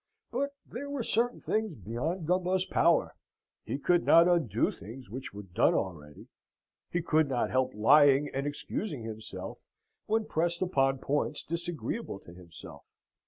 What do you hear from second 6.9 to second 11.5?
could not help lying and excusing himself when pressed upon points